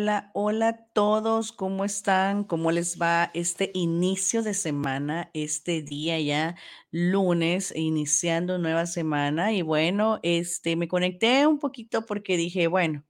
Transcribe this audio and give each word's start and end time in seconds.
Hola, 0.00 0.30
hola 0.32 0.68
a 0.68 0.86
todos, 0.94 1.52
¿cómo 1.52 1.84
están? 1.84 2.44
¿Cómo 2.44 2.70
les 2.72 2.98
va 2.98 3.30
este 3.34 3.70
inicio 3.74 4.42
de 4.42 4.54
semana, 4.54 5.30
este 5.34 5.82
día 5.82 6.18
ya 6.18 6.56
lunes, 6.90 7.70
iniciando 7.76 8.56
nueva 8.56 8.86
semana? 8.86 9.52
Y 9.52 9.60
bueno, 9.60 10.18
este, 10.22 10.74
me 10.74 10.88
conecté 10.88 11.46
un 11.46 11.58
poquito 11.58 12.06
porque 12.06 12.38
dije, 12.38 12.66
bueno, 12.66 13.04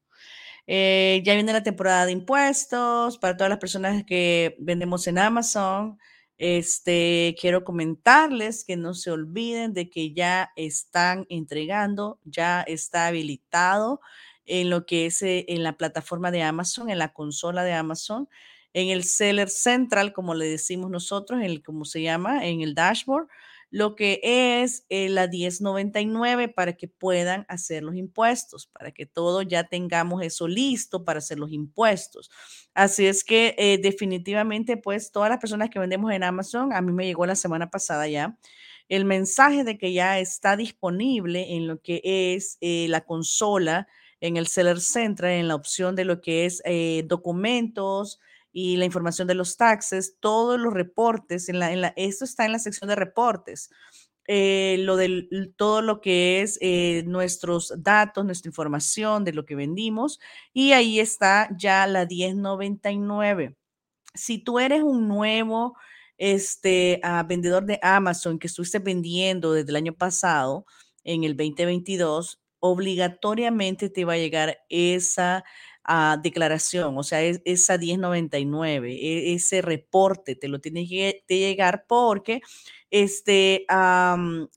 eh, 0.67 1.23
ya 1.25 1.35
viene 1.35 1.53
la 1.53 1.63
temporada 1.63 2.07
de 2.07 2.13
impuestos 2.13 3.19
para 3.19 3.37
todas 3.37 3.51
las 3.51 3.61
personas 3.61 4.03
que 4.05 4.57
vendemos 4.59 5.07
en 5.07 5.19
Amazon. 5.19 5.97
Este, 6.39 7.37
quiero 7.41 7.63
comentarles 7.63 8.65
que 8.65 8.77
no 8.77 8.95
se 8.95 9.13
olviden 9.13 9.75
de 9.75 9.91
que 9.91 10.13
ya 10.13 10.51
están 10.57 11.25
entregando, 11.29 12.19
ya 12.25 12.63
está 12.63 13.07
habilitado 13.07 14.01
en 14.51 14.69
lo 14.69 14.85
que 14.85 15.07
es 15.07 15.23
eh, 15.23 15.45
en 15.49 15.63
la 15.63 15.77
plataforma 15.77 16.31
de 16.31 16.43
Amazon, 16.43 16.91
en 16.91 16.99
la 16.99 17.13
consola 17.13 17.65
de 17.65 17.73
Amazon, 17.73 18.29
en 18.73 18.89
el 18.89 19.05
Seller 19.05 19.49
Central, 19.49 20.13
como 20.13 20.35
le 20.35 20.47
decimos 20.47 20.91
nosotros, 20.91 21.41
en 21.41 21.47
el, 21.47 21.63
como 21.63 21.85
se 21.85 22.03
llama, 22.03 22.47
en 22.47 22.61
el 22.61 22.75
dashboard, 22.75 23.29
lo 23.71 23.95
que 23.95 24.21
es 24.23 24.85
eh, 24.89 25.09
la 25.09 25.29
1099 25.29 26.49
para 26.49 26.73
que 26.73 26.89
puedan 26.89 27.47
hacer 27.49 27.85
los 27.85 27.95
impuestos, 27.95 28.67
para 28.67 28.91
que 28.91 29.07
todos 29.07 29.47
ya 29.47 29.65
tengamos 29.65 30.23
eso 30.25 30.49
listo 30.49 31.05
para 31.05 31.19
hacer 31.19 31.39
los 31.39 31.53
impuestos. 31.53 32.31
Así 32.75 33.07
es 33.07 33.23
que 33.23 33.55
eh, 33.59 33.79
definitivamente, 33.81 34.77
pues 34.77 35.13
todas 35.13 35.31
las 35.31 35.39
personas 35.39 35.71
que 35.71 35.79
vendemos 35.79 36.13
en 36.13 36.25
Amazon, 36.25 36.73
a 36.73 36.81
mí 36.81 36.93
me 36.93 37.07
llegó 37.07 37.27
la 37.27 37.37
semana 37.37 37.71
pasada 37.71 38.09
ya 38.09 38.37
el 38.89 39.05
mensaje 39.05 39.63
de 39.63 39.79
que 39.79 39.93
ya 39.93 40.19
está 40.19 40.57
disponible 40.57 41.55
en 41.55 41.69
lo 41.69 41.81
que 41.81 42.03
es 42.03 42.59
la 42.61 43.03
consola 43.03 43.87
en 44.21 44.37
el 44.37 44.47
Seller 44.47 44.81
Central, 44.81 45.33
en 45.33 45.49
la 45.49 45.55
opción 45.55 45.97
de 45.97 46.05
lo 46.05 46.21
que 46.21 46.47
es 46.47 46.63
eh, 46.65 47.05
documentos 47.07 48.21
y 48.53 48.77
la 48.77 48.85
información 48.85 49.29
de 49.29 49.35
los 49.35 49.57
taxes, 49.57 50.17
todos 50.21 50.59
los 50.59 50.73
reportes, 50.75 51.49
en 51.49 51.59
la, 51.59 51.73
en 51.73 51.81
la, 51.81 51.95
esto 51.97 52.25
está 52.25 52.45
en 52.45 52.53
la 52.53 52.59
sección 52.59 52.89
de 52.89 52.97
reportes. 52.97 53.71
Eh, 54.27 54.77
lo 54.81 54.97
del, 54.97 55.55
todo 55.57 55.83
lo 55.83 56.01
que 56.01 56.43
es 56.43 56.59
eh, 56.61 57.03
nuestros 57.07 57.73
datos, 57.79 58.25
nuestra 58.25 58.49
información 58.49 59.25
de 59.25 59.33
lo 59.33 59.45
que 59.45 59.57
vendimos, 59.57 60.21
y 60.53 60.73
ahí 60.73 61.01
está 61.01 61.49
ya 61.59 61.87
la 61.87 62.07
1099. 62.07 63.57
Si 64.15 64.39
tú 64.39 64.59
eres 64.59 64.83
un 64.83 65.09
nuevo 65.09 65.77
este, 66.19 67.01
uh, 67.03 67.27
vendedor 67.27 67.65
de 67.65 67.81
Amazon 67.83 68.39
que 68.39 68.47
estuviste 68.47 68.79
vendiendo 68.79 69.53
desde 69.53 69.71
el 69.71 69.77
año 69.77 69.95
pasado, 69.95 70.67
en 71.03 71.25
el 71.25 71.37
2022, 71.37 72.40
obligatoriamente 72.61 73.91
te 73.91 74.05
va 74.05 74.15
a 74.15 74.19
llegar 74.19 74.59
esa 74.69 75.45
uh, 75.89 76.21
declaración, 76.23 76.97
o 76.97 77.03
sea, 77.03 77.23
es, 77.23 77.41
esa 77.45 77.79
1099, 77.79 78.93
e, 78.93 79.35
ese 79.35 79.63
reporte 79.63 80.37
te 80.37 80.49
lo 80.49 80.61
tienes 80.61 80.89
que 80.89 81.25
llegar 81.29 81.85
porque 81.89 82.41
este, 82.91 83.67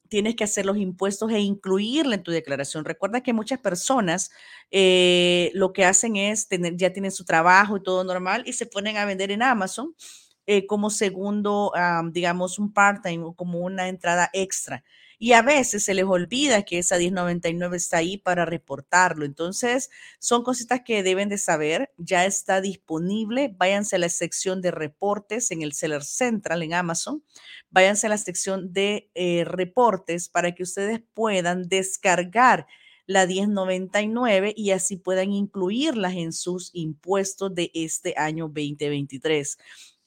tienes 0.10 0.36
que 0.36 0.44
hacer 0.44 0.66
los 0.66 0.78
impuestos 0.78 1.32
e 1.32 1.40
incluirla 1.40 2.16
en 2.16 2.24
tu 2.24 2.32
declaración. 2.32 2.84
Recuerda 2.84 3.22
que 3.22 3.34
muchas 3.34 3.60
personas 3.60 4.32
eh, 4.72 5.52
lo 5.54 5.72
que 5.72 5.86
hacen 5.86 6.16
es 6.16 6.48
tener, 6.48 6.76
ya 6.76 6.92
tienen 6.92 7.12
su 7.12 7.26
trabajo 7.26 7.78
y 7.78 7.84
todo 7.84 8.04
normal 8.04 8.44
y 8.46 8.54
se 8.54 8.66
ponen 8.66 8.98
a 8.98 9.06
vender 9.06 9.32
en 9.32 9.44
Amazon 9.44 9.96
eh, 10.46 10.66
como 10.66 10.90
segundo, 10.90 11.72
um, 11.72 12.12
digamos, 12.12 12.60
un 12.60 12.74
part-time 12.74 13.24
o 13.24 13.34
como 13.34 13.60
una 13.60 13.88
entrada 13.90 14.30
extra 14.34 14.84
y 15.24 15.32
a 15.32 15.42
veces 15.42 15.86
se 15.86 15.94
les 15.94 16.04
olvida 16.04 16.64
que 16.64 16.80
esa 16.80 16.98
1099 16.98 17.78
está 17.78 17.96
ahí 17.96 18.18
para 18.18 18.44
reportarlo. 18.44 19.24
Entonces, 19.24 19.90
son 20.20 20.44
cositas 20.44 20.82
que 20.84 21.02
deben 21.02 21.30
de 21.30 21.38
saber. 21.38 21.94
Ya 21.96 22.26
está 22.26 22.60
disponible. 22.60 23.56
Váyanse 23.56 23.96
a 23.96 24.00
la 24.00 24.10
sección 24.10 24.62
de 24.62 24.72
reportes 24.72 25.52
en 25.52 25.62
el 25.62 25.72
Seller 25.72 26.04
Central 26.04 26.62
en 26.62 26.74
Amazon. 26.74 27.24
Váyanse 27.70 28.08
a 28.08 28.10
la 28.10 28.18
sección 28.18 28.74
de 28.74 29.10
eh, 29.16 29.46
reportes 29.46 30.28
para 30.28 30.54
que 30.54 30.64
ustedes 30.64 31.02
puedan 31.14 31.70
descargar 31.70 32.68
la 33.06 33.26
1099 33.26 34.54
y 34.58 34.72
así 34.72 34.98
puedan 34.98 35.32
incluirlas 35.32 36.16
en 36.16 36.34
sus 36.34 36.70
impuestos 36.74 37.56
de 37.56 37.72
este 37.74 38.14
año 38.18 38.46
2023 38.48 39.58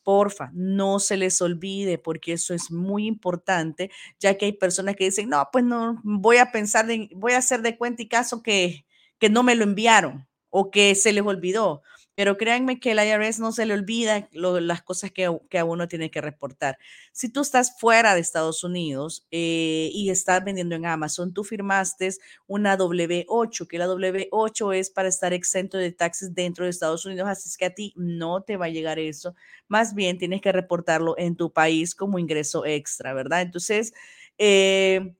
porfa, 0.07 0.53
no 0.55 1.01
se 1.01 1.17
les 1.17 1.43
olvide 1.43 1.99
porque 1.99 2.35
eso 2.35 2.55
es 2.55 2.71
muy 2.71 3.09
importante, 3.09 3.91
ya 4.21 4.39
que 4.39 4.45
hay 4.45 4.53
personas 4.53 4.95
que 4.95 5.07
dicen, 5.07 5.29
no, 5.29 5.49
pues 5.51 5.65
no, 5.65 6.01
voy 6.05 6.37
a 6.37 6.53
pensar, 6.53 6.89
en, 6.89 7.09
voy 7.17 7.33
a 7.33 7.39
hacer 7.39 7.61
de 7.61 7.77
cuenta 7.77 8.03
y 8.03 8.09
caso 8.09 8.41
que, 8.41 8.87
que 9.19 9.29
no 9.29 9.43
me 9.43 9.57
lo 9.57 9.65
enviaron 9.65 10.29
o 10.49 10.71
que 10.71 10.95
se 10.95 11.13
les 11.13 11.25
olvidó. 11.25 11.83
Pero 12.17 12.37
créanme 12.37 12.81
que 12.81 12.93
el 12.93 12.99
IRS 12.99 13.41
no 13.41 13.53
se 13.53 13.67
le 13.67 13.75
olvida 13.75 14.29
las 14.33 14.83
cosas 14.83 15.13
que, 15.13 15.31
que, 15.49 15.59
a 15.59 15.65
uno 15.65 15.87
tiene 15.87 16.11
que 16.11 16.21
reportar. 16.21 16.79
Si 17.13 17.29
tú 17.29 17.43
estás 17.43 17.79
fuera 17.79 18.15
de 18.15 18.21
Estados 18.21 18.65
Unidos 18.65 19.27
eh, 19.31 19.91
y 19.93 20.11
estás 20.11 20.43
vendiendo 20.43 20.75
en 20.75 20.87
Amazon, 20.87 21.33
tú 21.33 21.45
firmaste 21.45 22.11
una 22.47 22.77
W8, 22.77 23.69
que 23.69 23.79
la 23.79 23.87
W8 23.87 24.75
es 24.75 24.91
para 24.91 25.09
estar 25.09 25.33
exento 25.33 25.77
de 25.79 25.93
taxes 25.93 26.35
dentro 26.35 26.65
de 26.65 26.71
Estados 26.71 27.05
Unidos, 27.05 27.29
así 27.29 27.49
es 27.49 27.57
que 27.57 27.67
a 27.67 27.75
ti 27.75 27.93
no 27.97 28.43
te 28.43 28.57
va 28.57 28.67
a 28.67 28.71
llegar 28.71 28.99
eso. 28.99 29.35
Más 29.69 29.95
bien 29.95 30.19
tienes 30.19 30.41
que 30.41 30.53
reportarlo 30.53 31.15
en 31.19 31.37
tu 31.37 31.53
país 31.53 31.95
como 31.95 32.19
ingreso 32.19 32.65
extra, 32.65 33.13
¿verdad? 33.13 33.43
Entonces, 33.43 33.93
eh, 34.39 35.15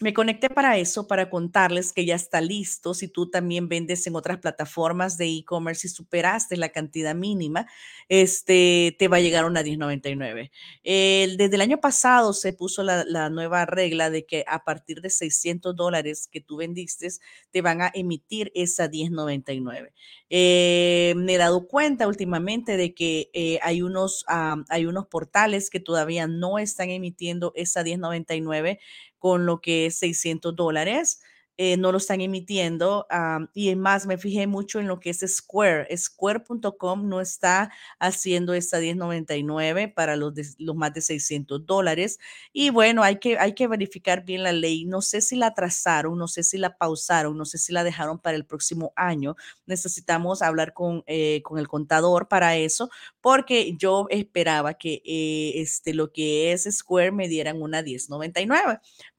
me 0.00 0.14
conecté 0.14 0.48
para 0.48 0.78
eso, 0.78 1.06
para 1.08 1.28
contarles 1.28 1.92
que 1.92 2.04
ya 2.04 2.14
está 2.14 2.40
listo. 2.40 2.94
Si 2.94 3.08
tú 3.08 3.30
también 3.30 3.68
vendes 3.68 4.06
en 4.06 4.14
otras 4.14 4.38
plataformas 4.38 5.18
de 5.18 5.26
e-commerce 5.26 5.88
y 5.88 5.90
superaste 5.90 6.56
la 6.56 6.68
cantidad 6.68 7.14
mínima, 7.14 7.66
este, 8.08 8.94
te 8.98 9.08
va 9.08 9.16
a 9.16 9.20
llegar 9.20 9.44
una 9.44 9.62
1099. 9.62 10.50
desde 10.84 11.54
el 11.54 11.60
año 11.60 11.80
pasado 11.80 12.32
se 12.32 12.52
puso 12.52 12.82
la, 12.82 13.28
nueva 13.30 13.66
regla 13.66 14.10
de 14.10 14.24
que 14.24 14.44
a 14.46 14.64
partir 14.64 15.00
de 15.00 15.10
600 15.10 15.74
dólares 15.74 16.28
que 16.30 16.40
tú 16.40 16.56
vendiste, 16.56 17.08
te 17.50 17.62
van 17.62 17.82
a 17.82 17.90
emitir 17.92 18.52
esa 18.54 18.88
1099. 18.88 19.92
Eh, 20.30 21.14
me 21.16 21.34
he 21.34 21.38
dado 21.38 21.66
cuenta 21.66 22.06
últimamente 22.06 22.76
de 22.76 22.94
que 22.94 23.30
eh, 23.32 23.58
hay, 23.62 23.82
unos, 23.82 24.24
hay 24.28 24.86
unos 24.86 25.06
portales 25.06 25.70
que 25.70 25.80
todavía 25.80 26.26
no 26.26 26.58
están 26.58 26.90
emitiendo 26.90 27.52
esa 27.56 27.82
1099 27.82 28.78
con 29.18 29.46
lo 29.46 29.60
que 29.60 29.86
es 29.86 29.96
600 29.98 30.54
dólares. 30.56 31.20
Eh, 31.60 31.76
no 31.76 31.90
lo 31.90 31.98
están 31.98 32.20
emitiendo. 32.20 33.08
Um, 33.10 33.48
y 33.52 33.74
más, 33.74 34.06
me 34.06 34.16
fijé 34.16 34.46
mucho 34.46 34.78
en 34.78 34.86
lo 34.86 35.00
que 35.00 35.10
es 35.10 35.24
Square. 35.26 35.88
Square.com 35.96 37.08
no 37.08 37.20
está 37.20 37.72
haciendo 37.98 38.54
esta 38.54 38.78
1099 38.78 39.88
para 39.88 40.14
los, 40.14 40.32
los 40.58 40.76
más 40.76 40.94
de 40.94 41.00
600 41.00 41.66
dólares. 41.66 42.20
Y 42.52 42.70
bueno, 42.70 43.02
hay 43.02 43.16
que, 43.16 43.38
hay 43.40 43.54
que 43.54 43.66
verificar 43.66 44.24
bien 44.24 44.44
la 44.44 44.52
ley. 44.52 44.84
No 44.84 45.02
sé 45.02 45.20
si 45.20 45.34
la 45.34 45.52
trazaron, 45.52 46.16
no 46.16 46.28
sé 46.28 46.44
si 46.44 46.58
la 46.58 46.78
pausaron, 46.78 47.36
no 47.36 47.44
sé 47.44 47.58
si 47.58 47.72
la 47.72 47.82
dejaron 47.82 48.20
para 48.20 48.36
el 48.36 48.46
próximo 48.46 48.92
año. 48.94 49.34
Necesitamos 49.66 50.42
hablar 50.42 50.72
con, 50.74 51.02
eh, 51.08 51.42
con 51.42 51.58
el 51.58 51.66
contador 51.66 52.28
para 52.28 52.56
eso, 52.56 52.88
porque 53.20 53.74
yo 53.76 54.06
esperaba 54.10 54.74
que 54.74 55.02
eh, 55.04 55.54
este, 55.56 55.92
lo 55.92 56.12
que 56.12 56.52
es 56.52 56.68
Square 56.70 57.10
me 57.10 57.26
dieran 57.26 57.60
una 57.60 57.82
1099 57.82 58.78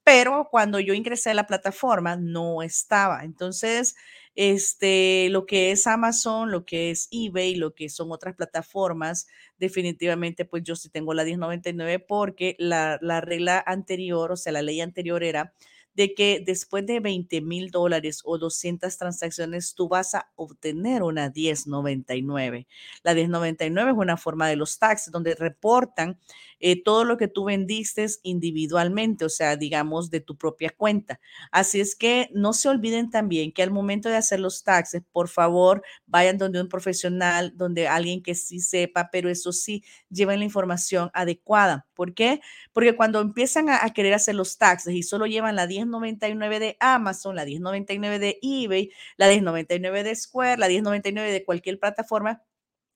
pero 0.09 0.47
cuando 0.49 0.79
yo 0.79 0.95
ingresé 0.95 1.29
a 1.29 1.33
la 1.35 1.45
plataforma 1.45 2.15
no 2.15 2.63
estaba. 2.63 3.23
Entonces, 3.23 3.95
este, 4.33 5.27
lo 5.29 5.45
que 5.45 5.69
es 5.69 5.85
Amazon, 5.85 6.49
lo 6.49 6.65
que 6.65 6.89
es 6.89 7.09
eBay, 7.11 7.53
lo 7.53 7.75
que 7.75 7.89
son 7.89 8.11
otras 8.11 8.33
plataformas, 8.35 9.27
definitivamente 9.59 10.45
pues 10.45 10.63
yo 10.63 10.75
sí 10.75 10.89
tengo 10.89 11.13
la 11.13 11.23
1099 11.23 11.99
porque 11.99 12.55
la, 12.57 12.97
la 13.03 13.21
regla 13.21 13.63
anterior, 13.63 14.31
o 14.31 14.35
sea, 14.35 14.51
la 14.51 14.63
ley 14.63 14.81
anterior 14.81 15.23
era 15.23 15.53
de 15.93 16.13
que 16.13 16.41
después 16.45 16.85
de 16.85 17.01
20 17.01 17.41
mil 17.41 17.71
dólares 17.71 18.21
o 18.23 18.37
200 18.37 18.97
transacciones, 18.97 19.75
tú 19.75 19.89
vas 19.89 20.15
a 20.15 20.31
obtener 20.35 21.03
una 21.03 21.29
1099. 21.29 22.67
La 23.03 23.13
1099 23.13 23.91
es 23.91 23.97
una 23.97 24.15
forma 24.15 24.47
de 24.47 24.55
los 24.55 24.79
taxes 24.79 25.11
donde 25.11 25.35
reportan 25.35 26.17
eh, 26.59 26.81
todo 26.83 27.03
lo 27.03 27.17
que 27.17 27.27
tú 27.27 27.45
vendiste 27.45 28.05
individualmente, 28.23 29.25
o 29.25 29.29
sea, 29.29 29.55
digamos, 29.55 30.09
de 30.09 30.21
tu 30.21 30.37
propia 30.37 30.69
cuenta. 30.69 31.19
Así 31.51 31.79
es 31.79 31.95
que 31.95 32.29
no 32.33 32.53
se 32.53 32.69
olviden 32.69 33.09
también 33.09 33.51
que 33.51 33.63
al 33.63 33.71
momento 33.71 34.09
de 34.09 34.17
hacer 34.17 34.39
los 34.39 34.63
taxes, 34.63 35.03
por 35.11 35.27
favor, 35.29 35.83
vayan 36.05 36.37
donde 36.37 36.61
un 36.61 36.69
profesional, 36.69 37.53
donde 37.55 37.87
alguien 37.87 38.21
que 38.23 38.35
sí 38.35 38.59
sepa, 38.59 39.09
pero 39.11 39.29
eso 39.29 39.51
sí, 39.51 39.83
lleven 40.09 40.39
la 40.39 40.45
información 40.45 41.09
adecuada. 41.13 41.87
¿Por 41.93 42.13
qué? 42.13 42.41
Porque 42.73 42.95
cuando 42.95 43.21
empiezan 43.21 43.69
a, 43.69 43.83
a 43.83 43.93
querer 43.93 44.13
hacer 44.13 44.35
los 44.35 44.57
taxes 44.57 44.93
y 44.93 45.03
solo 45.03 45.25
llevan 45.25 45.55
la 45.55 45.67
1099 45.67 46.59
de 46.59 46.77
Amazon, 46.79 47.35
la 47.35 47.45
1099 47.45 48.19
de 48.19 48.39
eBay, 48.41 48.91
la 49.17 49.27
1099 49.29 50.03
de 50.03 50.15
Square, 50.15 50.57
la 50.57 50.67
1099 50.67 51.31
de 51.31 51.43
cualquier 51.45 51.79
plataforma, 51.79 52.41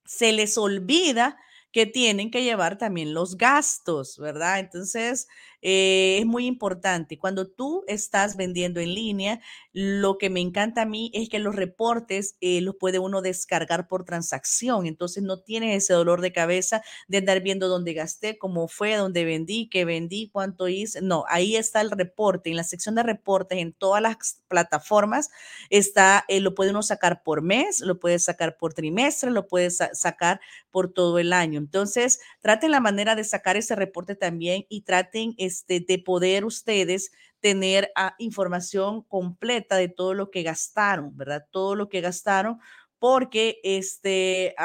se 0.06 0.32
les 0.32 0.58
olvida 0.58 1.38
que 1.74 1.86
tienen 1.88 2.32
que 2.32 2.44
llevar 2.44 2.78
también 2.78 3.14
los 3.14 3.38
gastos, 3.38 4.18
¿verdad? 4.20 4.60
Entonces, 4.60 5.28
eh, 5.64 6.18
es 6.20 6.26
muy 6.26 6.46
importante. 6.46 7.18
Cuando 7.18 7.48
tú 7.48 7.84
estás 7.88 8.36
vendiendo 8.38 8.82
en 8.82 8.94
línea, 8.94 9.40
lo 9.72 10.18
que 10.18 10.30
me 10.30 10.42
encanta 10.42 10.84
a 10.84 10.86
mí 10.86 11.10
es 11.14 11.30
que 11.30 11.40
los 11.40 11.56
reportes 11.56 12.36
eh, 12.42 12.62
los 12.62 12.76
puede 12.76 13.00
uno 13.00 13.22
descargar 13.22 13.88
por 13.88 14.04
transacción. 14.06 14.86
Entonces 14.86 15.24
no 15.24 15.40
tienes 15.40 15.76
ese 15.84 15.94
dolor 15.94 16.22
de 16.22 16.34
cabeza 16.34 16.84
de 17.08 17.20
andar 17.20 17.42
viendo 17.42 17.70
dónde 17.70 17.94
gasté, 17.94 18.38
cómo 18.38 18.68
fue, 18.68 18.96
dónde 18.96 19.26
vendí, 19.26 19.70
qué 19.70 19.86
vendí, 19.86 20.30
cuánto 20.32 20.68
hice. 20.68 21.02
No, 21.02 21.24
ahí 21.30 21.56
está 21.56 21.82
el 21.82 21.92
reporte. 21.92 22.50
En 22.50 22.58
la 22.58 22.64
sección 22.64 22.96
de 22.96 23.04
reportes, 23.04 23.58
en 23.58 23.74
todas 23.74 24.02
las 24.02 24.42
plataformas, 24.50 25.30
está, 25.70 26.26
eh, 26.28 26.40
lo 26.42 26.54
puede 26.56 26.72
uno 26.72 26.84
sacar 26.84 27.24
por 27.24 27.42
mes, 27.42 27.80
lo 27.80 28.00
puede 28.00 28.20
sacar 28.20 28.58
por 28.58 28.74
trimestre, 28.74 29.32
lo 29.32 29.48
puede 29.48 29.72
sacar 29.72 30.42
por 30.72 30.92
todo 30.92 31.20
el 31.20 31.34
año. 31.34 31.60
Entonces, 31.60 32.20
traten 32.42 32.72
la 32.72 32.80
manera 32.80 33.16
de 33.16 33.24
sacar 33.24 33.58
ese 33.58 33.76
reporte 33.76 34.16
también 34.16 34.66
y 34.70 34.82
traten 34.82 35.34
este, 35.54 35.80
de 35.80 36.00
poder 36.00 36.46
ustedes 36.46 37.12
tener 37.40 37.92
ah, 37.96 38.16
información 38.20 39.04
completa 39.04 39.76
de 39.76 39.90
todo 39.90 40.14
lo 40.14 40.32
que 40.32 40.44
gastaron, 40.44 41.16
¿verdad? 41.16 41.46
Todo 41.52 41.76
lo 41.76 41.90
que 41.90 42.02
gastaron 42.02 42.60
porque 43.04 43.60
este, 43.64 44.56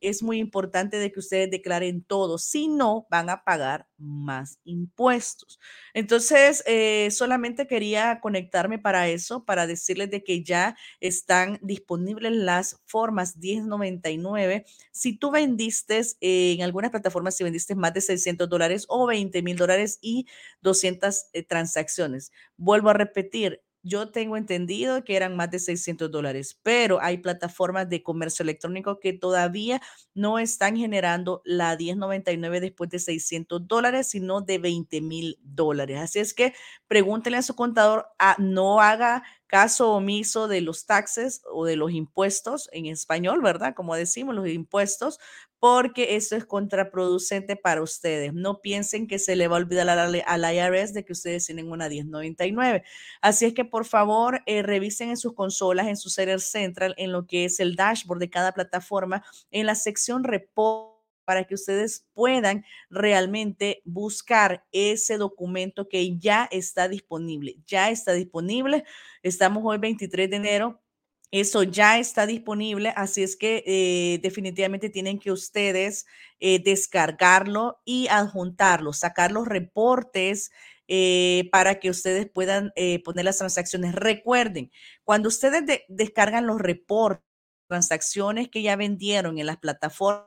es 0.00 0.22
muy 0.24 0.38
importante 0.38 0.96
de 0.96 1.12
que 1.12 1.20
ustedes 1.20 1.48
declaren 1.48 2.02
todo, 2.02 2.36
si 2.36 2.66
no 2.66 3.06
van 3.08 3.30
a 3.30 3.44
pagar 3.44 3.86
más 3.96 4.58
impuestos. 4.64 5.60
Entonces, 5.94 6.64
eh, 6.66 7.08
solamente 7.12 7.68
quería 7.68 8.18
conectarme 8.20 8.80
para 8.80 9.06
eso, 9.06 9.44
para 9.44 9.68
decirles 9.68 10.10
de 10.10 10.24
que 10.24 10.42
ya 10.42 10.76
están 10.98 11.60
disponibles 11.62 12.32
las 12.32 12.82
formas 12.84 13.36
1099. 13.36 14.64
Si 14.90 15.16
tú 15.16 15.30
vendiste 15.30 16.00
en 16.20 16.62
algunas 16.62 16.90
plataformas, 16.90 17.36
si 17.36 17.44
vendiste 17.44 17.76
más 17.76 17.94
de 17.94 18.00
600 18.00 18.48
dólares 18.48 18.86
o 18.88 19.06
20 19.06 19.40
mil 19.42 19.56
dólares 19.56 20.00
y 20.02 20.26
200 20.62 21.26
eh, 21.32 21.44
transacciones. 21.44 22.32
Vuelvo 22.56 22.90
a 22.90 22.94
repetir, 22.94 23.62
yo 23.82 24.10
tengo 24.10 24.36
entendido 24.36 25.04
que 25.04 25.16
eran 25.16 25.36
más 25.36 25.50
de 25.50 25.58
600 25.58 26.10
dólares, 26.10 26.58
pero 26.62 27.00
hay 27.00 27.18
plataformas 27.18 27.88
de 27.88 28.02
comercio 28.02 28.42
electrónico 28.42 29.00
que 29.00 29.12
todavía 29.12 29.80
no 30.14 30.38
están 30.38 30.76
generando 30.76 31.42
la 31.44 31.76
1099 31.76 32.60
después 32.60 32.90
de 32.90 32.98
600 32.98 33.66
dólares, 33.66 34.08
sino 34.10 34.40
de 34.40 34.58
20 34.58 35.00
mil 35.00 35.38
dólares. 35.42 35.98
Así 36.00 36.18
es 36.18 36.34
que 36.34 36.54
pregúntenle 36.86 37.38
a 37.38 37.42
su 37.42 37.54
contador, 37.54 38.06
a, 38.18 38.36
no 38.38 38.80
haga 38.80 39.22
caso 39.46 39.92
omiso 39.92 40.46
de 40.48 40.60
los 40.60 40.84
taxes 40.86 41.42
o 41.50 41.64
de 41.64 41.76
los 41.76 41.92
impuestos 41.92 42.68
en 42.72 42.86
español, 42.86 43.40
¿verdad? 43.42 43.74
Como 43.74 43.94
decimos, 43.94 44.34
los 44.34 44.48
impuestos, 44.48 45.18
porque 45.60 46.16
eso 46.16 46.36
es 46.36 46.44
contraproducente 46.44 47.56
para 47.56 47.82
ustedes. 47.82 48.32
No 48.32 48.60
piensen 48.60 49.06
que 49.06 49.18
se 49.18 49.36
le 49.36 49.48
va 49.48 49.56
a 49.56 49.60
olvidar 49.60 49.88
al 49.88 50.54
IRS 50.54 50.92
de 50.94 51.04
que 51.04 51.12
ustedes 51.12 51.46
tienen 51.46 51.70
una 51.70 51.88
1099. 51.88 52.84
Así 53.20 53.46
es 53.46 53.54
que 53.54 53.64
por 53.64 53.84
favor 53.84 54.42
eh, 54.46 54.62
revisen 54.62 55.10
en 55.10 55.16
sus 55.16 55.34
consolas, 55.34 55.88
en 55.88 55.96
su 55.96 56.10
Server 56.10 56.40
Central, 56.40 56.94
en 56.96 57.12
lo 57.12 57.26
que 57.26 57.44
es 57.44 57.60
el 57.60 57.74
dashboard 57.76 58.20
de 58.20 58.30
cada 58.30 58.52
plataforma, 58.52 59.24
en 59.50 59.66
la 59.66 59.74
sección 59.74 60.24
report 60.24 60.98
para 61.24 61.44
que 61.44 61.54
ustedes 61.54 62.06
puedan 62.14 62.64
realmente 62.88 63.82
buscar 63.84 64.64
ese 64.72 65.18
documento 65.18 65.86
que 65.86 66.16
ya 66.16 66.48
está 66.50 66.88
disponible. 66.88 67.56
Ya 67.66 67.90
está 67.90 68.14
disponible. 68.14 68.84
Estamos 69.22 69.62
hoy 69.66 69.76
23 69.76 70.30
de 70.30 70.36
enero. 70.36 70.80
Eso 71.30 71.62
ya 71.62 71.98
está 71.98 72.26
disponible, 72.26 72.92
así 72.96 73.22
es 73.22 73.36
que 73.36 73.62
eh, 73.66 74.18
definitivamente 74.22 74.88
tienen 74.88 75.18
que 75.18 75.30
ustedes 75.30 76.06
eh, 76.40 76.62
descargarlo 76.62 77.80
y 77.84 78.08
adjuntarlo, 78.08 78.94
sacar 78.94 79.30
los 79.32 79.46
reportes 79.46 80.50
eh, 80.86 81.50
para 81.52 81.80
que 81.80 81.90
ustedes 81.90 82.30
puedan 82.30 82.72
poner 83.04 83.26
las 83.26 83.38
transacciones. 83.38 83.94
Recuerden, 83.94 84.70
cuando 85.04 85.28
ustedes 85.28 85.82
descargan 85.88 86.46
los 86.46 86.60
reportes, 86.60 87.28
transacciones 87.68 88.48
que 88.48 88.62
ya 88.62 88.76
vendieron 88.76 89.38
en 89.38 89.46
las 89.46 89.58
plataformas, 89.58 90.26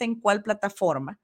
en 0.00 0.18
cuál 0.18 0.42
plataforma, 0.42 1.18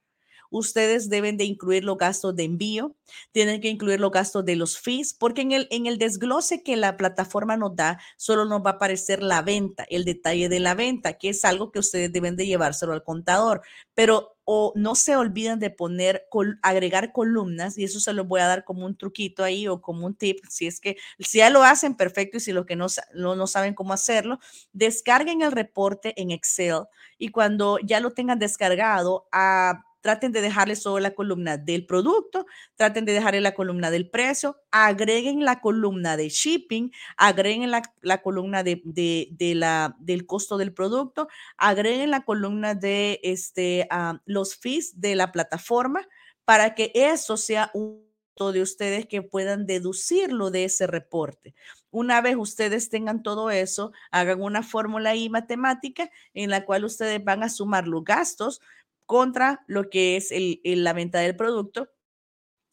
ustedes 0.50 1.08
deben 1.08 1.36
de 1.36 1.44
incluir 1.44 1.84
los 1.84 1.98
gastos 1.98 2.34
de 2.36 2.44
envío, 2.44 2.94
tienen 3.32 3.60
que 3.60 3.68
incluir 3.68 4.00
los 4.00 4.10
gastos 4.10 4.44
de 4.44 4.56
los 4.56 4.78
fees, 4.78 5.14
porque 5.14 5.42
en 5.42 5.52
el, 5.52 5.68
en 5.70 5.86
el 5.86 5.98
desglose 5.98 6.62
que 6.62 6.76
la 6.76 6.96
plataforma 6.96 7.56
nos 7.56 7.76
da, 7.76 7.98
solo 8.16 8.44
nos 8.44 8.64
va 8.64 8.70
a 8.70 8.72
aparecer 8.74 9.22
la 9.22 9.42
venta, 9.42 9.84
el 9.90 10.04
detalle 10.04 10.48
de 10.48 10.60
la 10.60 10.74
venta, 10.74 11.14
que 11.14 11.30
es 11.30 11.44
algo 11.44 11.70
que 11.70 11.78
ustedes 11.78 12.12
deben 12.12 12.36
de 12.36 12.46
llevárselo 12.46 12.92
al 12.92 13.04
contador, 13.04 13.62
pero 13.94 14.34
o 14.50 14.72
no 14.76 14.94
se 14.94 15.14
olviden 15.14 15.58
de 15.58 15.68
poner, 15.68 16.26
agregar 16.62 17.12
columnas, 17.12 17.76
y 17.76 17.84
eso 17.84 18.00
se 18.00 18.14
los 18.14 18.26
voy 18.26 18.40
a 18.40 18.46
dar 18.46 18.64
como 18.64 18.86
un 18.86 18.96
truquito 18.96 19.44
ahí 19.44 19.68
o 19.68 19.82
como 19.82 20.06
un 20.06 20.14
tip, 20.14 20.38
si 20.48 20.66
es 20.66 20.80
que, 20.80 20.96
si 21.18 21.36
ya 21.38 21.50
lo 21.50 21.62
hacen, 21.62 21.94
perfecto, 21.94 22.38
y 22.38 22.40
si 22.40 22.52
lo 22.52 22.64
que 22.64 22.74
no, 22.74 22.86
no, 23.12 23.36
no 23.36 23.46
saben 23.46 23.74
cómo 23.74 23.92
hacerlo, 23.92 24.38
descarguen 24.72 25.42
el 25.42 25.52
reporte 25.52 26.14
en 26.18 26.30
Excel 26.30 26.84
y 27.18 27.28
cuando 27.28 27.78
ya 27.80 28.00
lo 28.00 28.12
tengan 28.12 28.38
descargado, 28.38 29.28
a 29.32 29.70
ah, 29.70 29.84
traten 30.00 30.32
de 30.32 30.40
dejarle 30.40 30.76
solo 30.76 31.00
la 31.00 31.14
columna 31.14 31.56
del 31.56 31.86
producto, 31.86 32.46
traten 32.76 33.04
de 33.04 33.12
dejarle 33.12 33.40
la 33.40 33.54
columna 33.54 33.90
del 33.90 34.08
precio, 34.08 34.56
agreguen 34.70 35.44
la 35.44 35.60
columna 35.60 36.16
de 36.16 36.28
shipping, 36.28 36.90
agreguen 37.16 37.70
la, 37.70 37.82
la 38.00 38.22
columna 38.22 38.62
de, 38.62 38.80
de, 38.84 39.54
la, 39.54 39.96
del 39.98 40.26
costo 40.26 40.58
del 40.58 40.72
producto, 40.72 41.28
agreguen 41.56 42.10
la 42.10 42.24
columna 42.24 42.74
de 42.74 43.20
este, 43.22 43.86
ah, 43.90 44.20
los 44.24 44.56
fees 44.56 45.00
de 45.00 45.14
la 45.14 45.32
plataforma 45.32 46.06
para 46.44 46.74
que 46.74 46.92
eso 46.94 47.36
sea 47.36 47.70
un 47.74 48.08
de 48.52 48.62
ustedes 48.62 49.06
que 49.06 49.22
puedan 49.22 49.66
deducirlo 49.66 50.50
de 50.50 50.64
ese 50.64 50.86
reporte. 50.86 51.54
Una 51.90 52.20
vez 52.20 52.36
ustedes 52.36 52.88
tengan 52.88 53.22
todo 53.22 53.50
eso, 53.50 53.92
hagan 54.12 54.40
una 54.40 54.62
fórmula 54.62 55.16
y 55.16 55.28
matemática 55.28 56.08
en 56.34 56.50
la 56.50 56.64
cual 56.64 56.84
ustedes 56.84 57.22
van 57.24 57.42
a 57.42 57.48
sumar 57.48 57.88
los 57.88 58.04
gastos 58.04 58.60
contra 59.08 59.64
lo 59.66 59.88
que 59.88 60.16
es 60.16 60.31
el, 60.31 60.60
la 60.64 60.93
venta 60.93 61.19
del 61.20 61.34
producto 61.34 61.88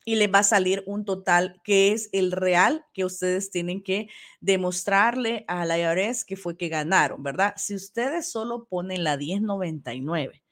y 0.03 0.15
les 0.15 0.27
va 0.27 0.39
a 0.39 0.43
salir 0.43 0.83
un 0.85 1.05
total 1.05 1.61
que 1.63 1.93
es 1.93 2.09
el 2.11 2.33
real 2.33 2.85
que 2.93 3.05
ustedes 3.05 3.51
tienen 3.51 3.81
que 3.81 4.09
demostrarle 4.41 5.45
a 5.47 5.65
la 5.65 5.79
IRS 5.79 6.25
que 6.25 6.35
fue 6.35 6.57
que 6.57 6.67
ganaron, 6.67 7.23
¿verdad? 7.23 7.53
Si 7.55 7.73
ustedes 7.73 8.29
solo 8.29 8.65
ponen 8.65 9.05
la 9.05 9.15
1099 9.15 10.44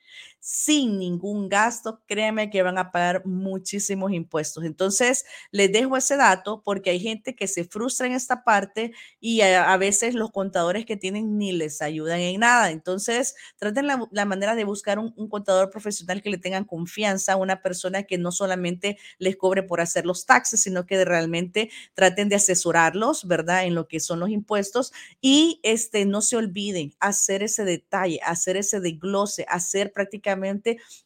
sin 0.45 0.99
ningún 0.99 1.47
gasto, 1.47 2.01
créeme 2.05 2.49
que 2.49 2.63
van 2.63 2.77
a 2.77 2.91
pagar 2.91 3.25
muchísimos 3.25 4.11
impuestos. 4.11 4.65
Entonces, 4.65 5.23
les 5.51 5.71
dejo 5.71 5.95
ese 5.95 6.17
dato 6.17 6.61
porque 6.65 6.89
hay 6.89 6.99
gente 6.99 7.33
que 7.33 7.47
se 7.47 7.63
frustra 7.63 8.07
en 8.07 8.11
esta 8.11 8.43
parte 8.43 8.91
y 9.21 9.39
a, 9.39 9.77
veces 9.77 10.15
los 10.15 10.31
contadores 10.31 10.85
que 10.85 10.97
tienen 10.97 11.37
ni 11.37 11.53
les 11.53 11.81
ayudan 11.81 12.19
en 12.19 12.41
nada. 12.41 12.71
Entonces, 12.71 13.35
traten 13.55 13.87
la, 13.87 14.25
manera 14.25 14.53
de 14.55 14.65
buscar 14.65 14.99
un, 14.99 15.13
contador 15.29 15.69
profesional 15.69 16.21
que 16.21 16.29
le 16.29 16.37
tengan 16.37 16.65
confianza, 16.65 17.37
una 17.37 17.61
persona 17.61 18.03
que 18.03 18.17
no 18.17 18.33
solamente 18.33 18.97
les 19.19 19.37
cobre 19.37 19.63
por 19.63 19.79
hacer 19.79 20.05
los 20.05 20.25
taxes, 20.25 20.59
sino 20.59 20.85
que 20.85 21.05
realmente 21.05 21.69
traten 21.93 22.27
de 22.27 22.35
asesorarlos, 22.35 23.29
¿verdad? 23.29 23.63
En 23.63 23.75
lo 23.75 23.87
que 23.87 24.01
son 24.01 24.19
los 24.19 24.29
impuestos 24.29 24.91
y 25.21 25.61
este, 25.63 26.05
no 26.05 26.21
se 26.21 26.35
olviden 26.35 26.93
hacer 26.99 27.43
ese 27.43 27.63
detalle, 27.63 28.19
hacer 28.25 28.57
ese 28.57 28.81
desglose, 28.81 29.45
hacer 29.47 29.93
prácticamente 29.93 30.32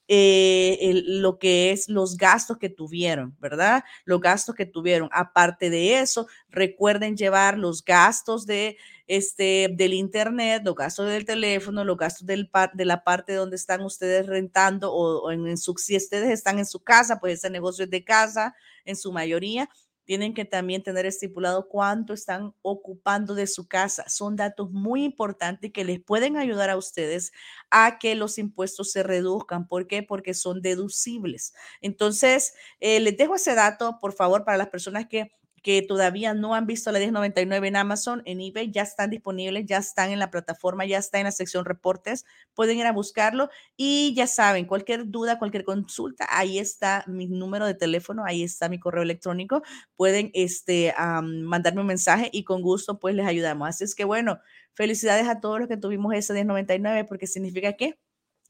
eh, 0.08 1.04
lo 1.06 1.38
que 1.40 1.72
es 1.72 1.90
los 1.90 2.18
gastos 2.18 2.58
que 2.58 2.70
tuvieron, 2.70 3.36
¿verdad? 3.40 3.84
Los 4.06 4.22
gastos 4.22 4.56
que 4.56 4.66
tuvieron. 4.66 5.10
Aparte 5.12 5.70
de 5.70 6.00
eso, 6.00 6.28
recuerden 6.50 7.18
llevar 7.18 7.58
los 7.58 7.84
gastos 7.84 8.46
de 8.46 8.78
este, 9.08 9.70
del 9.74 9.94
internet, 9.94 10.62
los 10.66 10.76
gastos 10.76 11.08
del 11.08 11.26
teléfono, 11.26 11.84
los 11.84 11.98
gastos 11.98 12.26
del, 12.26 12.50
de 12.74 12.86
la 12.86 13.04
parte 13.04 13.34
donde 13.34 13.56
están 13.56 13.82
ustedes 13.82 14.28
rentando 14.28 14.94
o, 14.94 15.32
en, 15.32 15.48
en, 15.48 15.58
su, 15.58 15.74
si 15.78 15.96
ustedes 15.96 16.30
están 16.30 16.60
en 16.60 16.66
su 16.66 16.82
casa, 16.82 17.20
pues 17.20 17.40
ese 17.40 17.50
negocio 17.50 17.86
es 17.86 17.90
de 17.90 18.04
casa 18.04 18.56
en 18.84 18.96
su 18.96 19.12
mayoría, 19.12 19.70
tienen 20.08 20.34
que 20.34 20.46
también 20.46 20.84
tener 20.84 21.06
estipulado 21.06 21.68
cuánto 21.68 22.14
están 22.14 22.54
ocupando 22.62 23.36
de 23.36 23.46
su 23.46 23.68
casa. 23.68 24.06
Son 24.08 24.38
datos 24.38 24.72
muy 24.72 25.04
importantes 25.04 25.72
que 25.74 25.84
les 25.84 26.00
pueden 26.00 26.38
ayudar 26.38 26.70
a 26.70 26.78
ustedes 26.78 27.34
a 27.70 28.00
que 28.00 28.16
los 28.16 28.38
impuestos 28.38 28.92
se 28.92 29.04
reduzcan. 29.04 29.68
¿Por 29.68 29.86
qué? 29.86 30.04
Porque 30.04 30.34
son 30.34 30.62
deducibles. 30.62 31.54
Entonces, 31.82 32.54
eh, 32.80 33.02
les 33.02 33.18
dejo 33.18 33.36
ese 33.36 33.54
dato, 33.54 34.00
por 34.00 34.14
favor, 34.14 34.46
para 34.46 34.58
las 34.58 34.70
personas 34.70 35.08
que 35.08 35.34
que 35.68 35.82
todavía 35.82 36.34
no 36.34 36.56
han 36.56 36.66
visto 36.66 36.94
la 36.94 37.00
1099 37.00 37.68
en 37.68 37.76
Amazon, 37.76 38.22
en 38.24 38.40
eBay, 38.40 38.72
ya 38.72 38.84
están 38.84 39.10
disponibles, 39.10 39.66
ya 39.66 39.80
están 39.80 40.12
en 40.12 40.20
la 40.20 40.32
plataforma, 40.32 40.86
ya 40.86 40.98
está 40.98 41.18
en 41.18 41.26
la 41.26 41.34
sección 41.34 41.66
reportes, 41.66 42.24
pueden 42.54 42.78
ir 42.78 42.86
a 42.86 42.94
buscarlo 42.94 43.50
y 43.76 44.14
ya 44.16 44.28
saben, 44.28 44.66
cualquier 44.66 45.12
duda, 45.12 45.38
cualquier 45.38 45.66
consulta, 45.66 46.26
ahí 46.30 46.58
está 46.58 47.04
mi 47.06 47.28
número 47.28 47.66
de 47.66 47.74
teléfono, 47.74 48.24
ahí 48.26 48.44
está 48.44 48.70
mi 48.70 48.80
correo 48.80 49.04
electrónico, 49.04 49.62
pueden 49.98 50.32
este, 50.34 50.94
mandarme 51.22 51.82
un 51.82 51.88
mensaje 51.88 52.30
y 52.32 52.46
con 52.46 52.62
gusto 52.62 52.98
pues 52.98 53.14
les 53.14 53.28
ayudamos. 53.28 53.68
Así 53.68 53.84
es 53.84 53.94
que 53.94 54.06
bueno, 54.06 54.40
felicidades 54.74 55.28
a 55.28 55.42
todos 55.42 55.60
los 55.60 55.68
que 55.68 55.76
tuvimos 55.76 56.14
ese 56.14 56.32
1099 56.32 57.04
porque 57.04 57.28
significa 57.28 57.74
que 57.74 58.00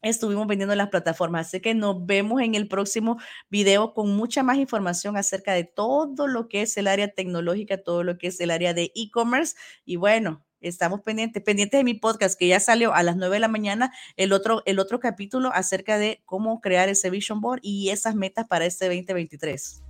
estuvimos 0.02 0.48
vendiendo 0.48 0.76
las 0.76 0.90
plataformas. 0.90 1.48
Así 1.48 1.60
que 1.60 1.74
nos 1.74 2.06
vemos 2.06 2.42
en 2.42 2.56
el 2.56 2.68
próximo 2.68 3.18
video 3.50 3.94
con 3.94 4.16
mucha 4.16 4.44
más 4.44 4.58
información 4.58 5.18
acerca 5.18 5.54
de 5.54 5.64
todo 5.64 6.28
lo 6.28 6.48
que 6.48 6.62
es 6.62 6.78
el 6.78 6.88
área 6.88 7.10
tecnológica, 7.10 7.78
todo 7.78 8.04
lo 8.04 8.18
que 8.18 8.28
es 8.28 8.40
el 8.40 8.52
área 8.52 8.74
de 8.74 8.92
e-commerce. 8.96 9.56
Y 9.86 9.96
bueno, 9.96 10.44
estamos 10.62 11.02
pendientes, 11.02 11.44
pendientes 11.44 11.80
de 11.80 11.84
mi 11.84 11.94
podcast 11.94 12.38
que 12.38 12.48
ya 12.48 12.60
salió 12.60 12.94
a 12.94 13.04
las 13.04 13.18
9 13.18 13.36
de 13.36 13.40
la 13.40 13.48
mañana, 13.48 13.94
el 14.16 14.34
otro, 14.34 14.64
el 14.66 14.80
otro 14.80 15.00
capítulo 15.00 15.52
acerca 15.54 15.98
de 15.98 16.22
cómo 16.26 16.62
crear 16.62 16.90
ese 16.90 17.10
vision 17.10 17.42
board 17.42 17.60
y 17.62 17.90
esas 17.90 18.16
metas 18.16 18.48
para 18.48 18.66
este 18.66 18.86
2023. 18.86 19.87